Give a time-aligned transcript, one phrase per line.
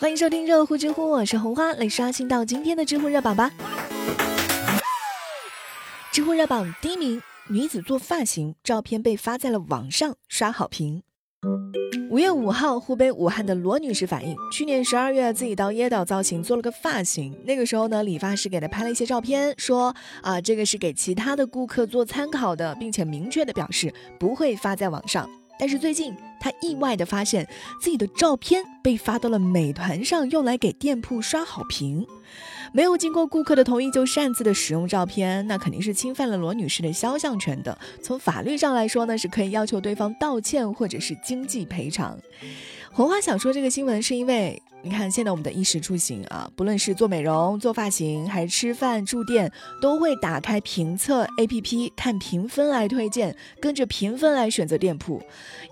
[0.00, 3.50] 欢迎收听热乎知乎，我是红花，来刷新到今天的知乎热榜吧。
[6.12, 11.02] 知乎热榜第一名，女子做发型照片被发在了网上，刷好评。
[12.10, 19.92] 五月五号，湖北武汉的罗女士反映，去年十二月自己到椰岛造型做了个发型，那个时候呢，理发师给她拍了一些照片，说
[20.22, 25.28] 啊，这个是给其他的顾客做参考的，并且明确的表示不会发在网上。
[25.58, 27.48] 但是最近，他意外的发现
[27.80, 32.06] 自己的照片被发到了美团上，用来给店铺刷好评。
[32.72, 37.76] 没有经过顾客的同意就擅自的使用照片，那肯定是侵犯了罗女士的肖像权的。
[38.02, 42.18] 从法律上来说呢，是可以要求对方道歉或者是经济赔偿。
[42.98, 44.60] 红花想说这个新闻，是因为。
[44.82, 55.22] 你看，现在我们的衣食住行啊，不论是做美容、做发型，还是吃饭、住店，都会打开评测 APP 看评分来推荐，跟着评分来选择店铺。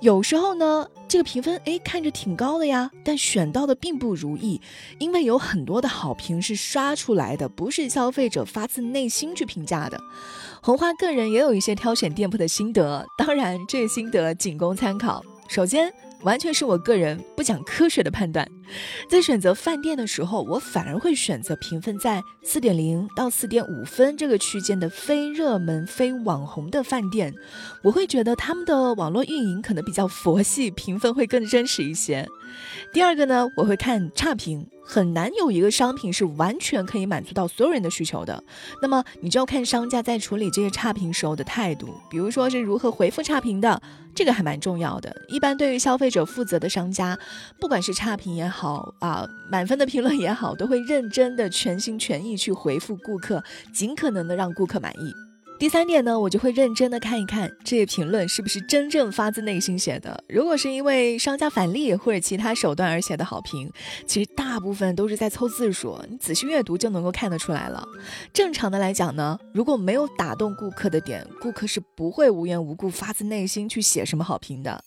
[0.00, 4.60] 有时候呢，这个评分哎看着挺高的呀，但选到的并不如意，
[4.98, 10.00] 因为有很多的好评是刷出来的，不是消费者发自内心去评价的。
[10.60, 15.24] 红花个人也有一些挑选店铺的心得，当然这些心得仅供参考。
[15.48, 15.92] 首先。
[16.22, 18.48] 完全是我个人不讲科学的判断，
[19.08, 27.32] 在选择饭店的时候，我反而会选择评分在四点零到四点五分这个区间的非热门、非网红的饭店，
[27.82, 32.26] 我会觉得他们的网络运营可能比较佛系，评分会更真实一些。
[32.92, 34.66] 第二个呢，我会看差评。
[34.86, 38.42] 很难有一个商品是完全可以满足到所有人的需求的，
[38.80, 43.82] 那么你就要看商家在处理这些差评时候的态度，比如说是如何回复差评的，
[44.14, 45.14] 这个还蛮重要的。
[45.28, 47.18] 一般对于消费者负责的商家，
[47.60, 53.42] 不管是差评也好啊，满分的评论也好，都会认真的全心全意去回复顾客，
[53.74, 55.25] 尽可能的让顾客满意。
[55.58, 60.22] 第三点呢，我就会认真的看一看这些评论是不是真正发自内心写的。
[60.28, 63.70] 如果是因为商家返利或者其他手段而写的好评，
[64.06, 67.82] 其实大部分都是在凑字数，你仔细阅读就能够看得出来了。
[68.34, 74.84] 正常的来讲呢，如果没有打动顾客的点，顾客是不会无缘无故发自内心去写什么好评的。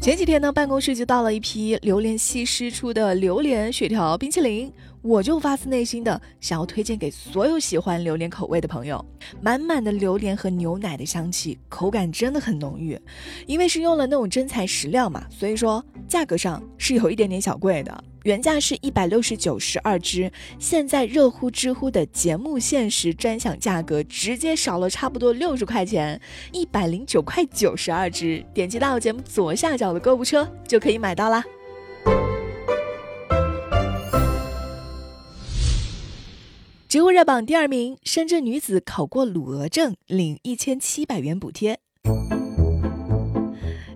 [0.00, 4.72] 前几天呢，办公室就到了一批榴莲西施出的榴莲雪条冰淇淋，
[5.02, 9.04] 我就发自内心的想要推荐给所有喜欢榴莲口味的朋友。
[9.40, 12.98] 满满的榴莲和牛奶的香气，口感真的很浓郁。
[13.46, 18.04] 因为是用了那种真材实料嘛，所以说价格上是有一点点小贵的。
[18.28, 26.20] 原价是一百六十九十二支，现在热乎知乎的节目限时专享价格直接少了差不多六十块钱，
[26.52, 28.44] 一百零九块九十二支。
[28.52, 31.42] 点击到节目左下角的购物车就可以买到啦。
[36.86, 41.80] 植物热榜第二名，深圳女子考过鲁俄证，领一千七百元补贴。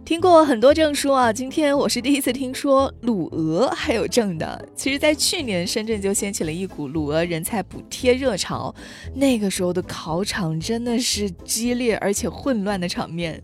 [0.05, 4.69] 听过很多证书啊，今天我是第一次听说鲁俄还有证的。
[4.75, 8.75] 其实，在去年深圳就掀起了一股鲁俄人才补贴热潮，
[9.15, 13.41] 那个时候的考场真的是激烈而且混乱的场面。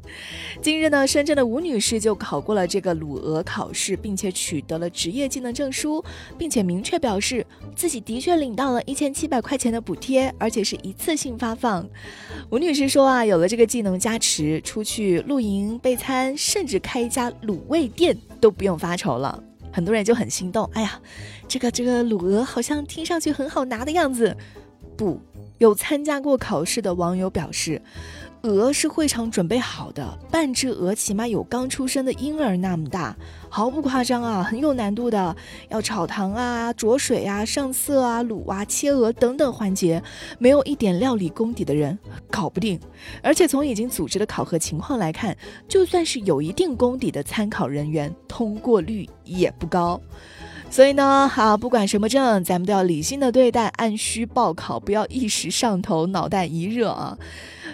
[0.60, 6.04] 近日呢，深圳的吴女士就考过了这个鲁俄考试，并且取得了职业技能证书，
[6.36, 11.88] 并且明确表示自己的确领到了一千七百块钱的补贴，而且是一次性发放。
[12.50, 16.36] 吴女士说啊，有了这个技能加持，出去露营备餐。
[16.48, 19.38] 甚至开一家卤味店都不用发愁了，
[19.70, 20.64] 很多人就很心动。
[20.72, 20.98] 哎呀，
[21.46, 24.34] 这个这个卤鹅好像听上去很好拿的样子。
[24.96, 25.20] 不，
[25.58, 27.82] 有参加过考试的网友表示。
[28.42, 33.16] 鹅是会场准备好的，半只鹅起码有刚出生的婴儿那么大，
[33.48, 35.36] 毫不夸张啊，很有难度的，
[35.68, 40.02] 要炒糖啊、焯水啊、上色啊、卤啊、切鹅等等环节，
[40.38, 41.98] 没有一点料理功底的人
[42.30, 42.78] 搞不定。
[43.22, 50.00] 而且从已经组织的考核情况来看，就算是有一定功底的参考人员，通过率也不高。
[50.70, 57.18] 所以呢，好，不管什么证，咱们都要理性的对待，按需报考，不要一时上头，脑袋一热啊。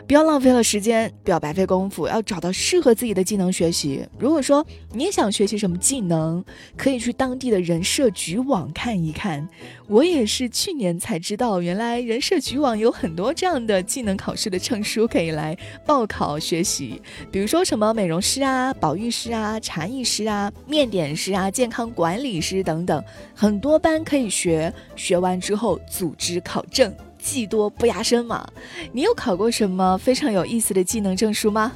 [0.06, 4.06] 不要浪费了时间，不要白费功夫，要找到适合自己的技能学习。
[4.18, 6.44] 如果说你也想学习什么技能，
[6.76, 9.48] 可以去当地的人社局网看一看。
[9.86, 15.56] 我也是去年才知道，原来人社局网有很多这样的技能考试的证书可以来
[15.86, 17.00] 报考学习。
[17.30, 23.04] 比如说什么美容师啊、保育师啊、茶艺师啊、面点师啊、健康管理师等等，
[23.34, 24.72] 很多班可以学。
[24.96, 26.94] 学完之后组织考证。
[27.24, 28.46] 技多不压身嘛，
[28.92, 31.72] 你有考过什么非常有意思的技能证书吗？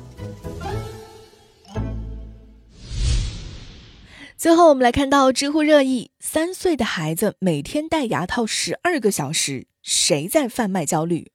[4.36, 11.32] 最后，我们来看到知乎热议：三岁的孩子每天戴牙套十二个小时，谁在贩卖焦虑？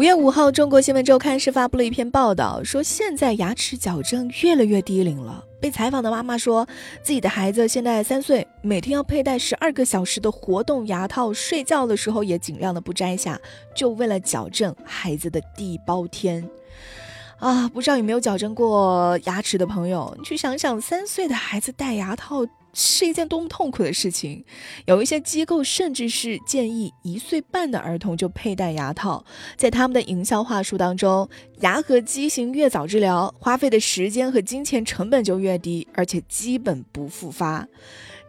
[0.00, 5.44] 五月五号，中国新闻周刊是发布了一篇报道，说现在牙齿矫正越来越低龄了。
[5.60, 6.66] 被采访的妈妈说，
[7.02, 13.38] 自己的孩子现在三岁，每天要佩戴十二个小时的活动牙套，睡觉的时候也尽量的不摘下，
[13.76, 16.48] 就为了矫正孩子的地包天。
[17.38, 22.46] 啊，不知道有没有矫正过牙齿的朋友，你去想想，三岁的孩子戴牙套。
[22.72, 24.44] 是一件多么痛苦的事情！
[24.86, 29.24] 有一些机构甚至是建议一岁半的儿童就佩戴牙套。
[29.56, 31.28] 在他们的营销话术当中，
[31.60, 37.66] 牙颌畸形越早治疗，花费的时间和金钱成本就越低，而且基本不复发。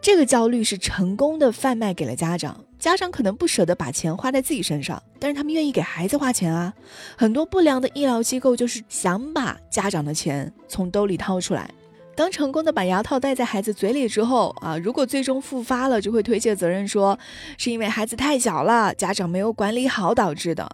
[0.00, 6.74] 这个焦虑是成功的贩卖给了家长，家长可能不舍得把钱花在自己身上，但是他们愿意给孩子花钱啊。
[7.16, 11.70] 很多不良的医疗机构就是想把家长的钱从兜里掏出来。
[12.14, 17.18] 当成功的把牙套戴在孩子嘴里之后啊，如果最终复发了，就会推卸责任说
[17.56, 20.68] 是因为孩子太小了，家长没有管理好导致的。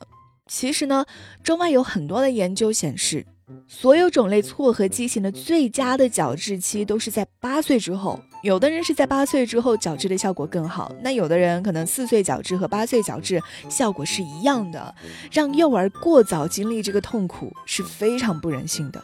[0.47, 1.05] 其实呢，
[1.43, 3.27] 中外有很多的研究显示，
[3.67, 8.19] 所有种类错颌畸形的最佳的矫治期都是在八岁之后。
[8.43, 14.95] 有的人是在八岁之后矫治的效果更好，那有的人可能四岁矫治和八岁矫治效果是一样的。
[15.33, 19.03] 让幼儿过早经历这个痛苦是非常不人性的。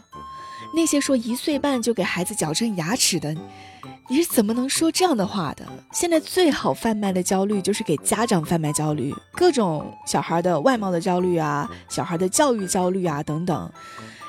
[0.74, 3.32] 那些说一岁半就给孩子矫正牙齿的，
[4.08, 5.64] 你是怎么能说这样的话的？
[5.92, 13.72] 现在最好贩卖的焦虑就是给家长贩卖焦虑，各种小孩的外貌的焦虑啊，小孩的教育焦虑啊等等，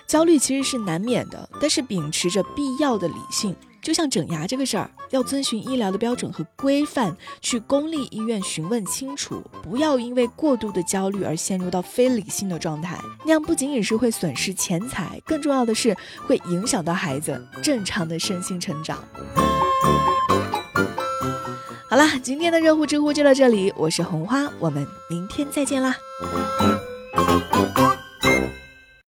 [0.06, 3.56] 焦虑其实是难免的，但是秉持着必要的理性。
[3.86, 15.96] 就像整牙这个事儿，要遵循医疗的标准和规范，去公立医院询问清楚，不要因为过度的焦虑而陷入到非理性的状态，那样不仅仅是会损失钱财，更重要的是
[16.26, 19.04] 会影响到孩子正常的身心成长。
[21.88, 25.96] 好啦，今天的热乎知乎就到这里，我是红花，我们明天再见啦。